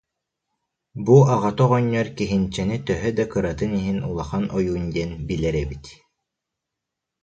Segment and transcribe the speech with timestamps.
[1.05, 5.85] Бу аҕата оҕонньор Киһинчэни төһө да кыратын иһин улахан ойуун диэн билэр эбит